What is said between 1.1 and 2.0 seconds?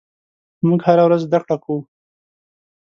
زدهکړه کوو.